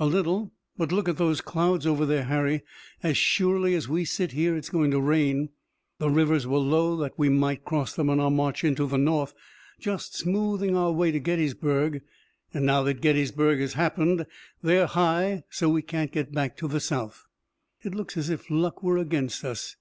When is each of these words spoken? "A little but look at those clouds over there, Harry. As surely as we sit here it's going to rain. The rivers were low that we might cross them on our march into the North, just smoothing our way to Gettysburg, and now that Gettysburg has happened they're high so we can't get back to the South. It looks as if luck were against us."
"A 0.00 0.06
little 0.06 0.52
but 0.76 0.90
look 0.90 1.08
at 1.08 1.18
those 1.18 1.40
clouds 1.40 1.86
over 1.86 2.04
there, 2.04 2.24
Harry. 2.24 2.62
As 3.04 3.16
surely 3.16 3.76
as 3.76 3.88
we 3.88 4.04
sit 4.04 4.32
here 4.32 4.56
it's 4.56 4.70
going 4.70 4.90
to 4.90 5.00
rain. 5.00 5.50
The 5.98 6.10
rivers 6.10 6.48
were 6.48 6.58
low 6.58 6.96
that 6.96 7.16
we 7.16 7.28
might 7.28 7.64
cross 7.64 7.94
them 7.94 8.10
on 8.10 8.18
our 8.18 8.28
march 8.28 8.64
into 8.64 8.88
the 8.88 8.98
North, 8.98 9.34
just 9.78 10.16
smoothing 10.16 10.74
our 10.76 10.90
way 10.90 11.12
to 11.12 11.20
Gettysburg, 11.20 12.02
and 12.52 12.66
now 12.66 12.82
that 12.82 13.00
Gettysburg 13.00 13.60
has 13.60 13.74
happened 13.74 14.26
they're 14.62 14.86
high 14.88 15.44
so 15.48 15.68
we 15.68 15.82
can't 15.82 16.10
get 16.10 16.32
back 16.32 16.56
to 16.56 16.66
the 16.66 16.80
South. 16.80 17.28
It 17.80 17.94
looks 17.94 18.16
as 18.16 18.30
if 18.30 18.50
luck 18.50 18.82
were 18.82 18.98
against 18.98 19.44
us." 19.44 19.76